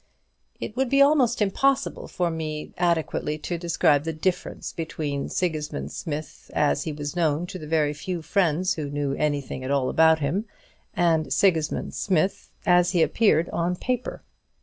It 0.59 0.75
would 0.75 0.89
be 0.89 0.99
almost 0.99 1.43
impossible 1.43 2.07
for 2.07 2.31
me 2.31 2.73
adequately 2.75 3.37
to 3.37 3.59
describe 3.59 4.03
the 4.03 4.11
difference 4.13 4.73
between 4.73 5.29
Sigismund 5.29 5.91
Smith 5.91 6.49
as 6.55 6.85
he 6.85 6.91
was 6.91 7.15
known 7.15 7.45
to 7.45 7.59
the 7.59 7.67
very 7.67 7.93
few 7.93 8.23
friends 8.23 8.73
who 8.73 8.89
knew 8.89 9.13
anything 9.13 9.63
at 9.63 9.69
all 9.69 9.89
about 9.89 10.17
him, 10.17 10.45
and 10.95 11.31
Sigismund 11.31 11.93
Smith 11.93 12.49
as 12.65 12.93
he 12.93 13.03
appeared 13.03 13.47
on 13.51 13.75
paper. 13.75 14.23